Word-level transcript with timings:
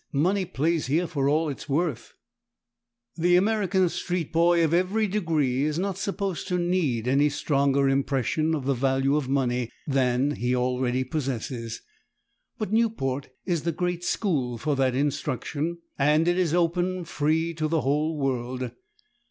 money 0.11 0.45
plays 0.45 0.87
here 0.87 1.05
for 1.05 1.29
all 1.29 1.47
it 1.47 1.59
is 1.59 1.69
worth." 1.69 2.15
The 3.17 3.35
American 3.35 3.87
street 3.87 4.33
boy 4.33 4.63
of 4.63 4.73
every 4.73 5.05
degree 5.07 5.63
is 5.63 5.77
not 5.77 5.99
supposed 5.99 6.47
to 6.47 6.57
need 6.57 7.07
any 7.07 7.29
stronger 7.29 7.87
impression 7.87 8.55
of 8.55 8.65
the 8.65 8.73
value 8.73 9.15
of 9.15 9.29
money 9.29 9.69
than 9.85 10.31
he 10.37 10.55
already 10.55 11.03
possesses. 11.03 11.83
But 12.57 12.73
Newport 12.73 13.29
is 13.45 13.61
the 13.61 13.71
great 13.71 14.03
school 14.03 14.57
for 14.57 14.75
that 14.75 14.95
instruction, 14.95 15.77
and 15.99 16.27
it 16.27 16.39
is 16.39 16.51
open 16.55 17.05
free 17.05 17.53
to 17.53 17.67
the 17.67 17.81
whole 17.81 18.17
world. 18.17 18.71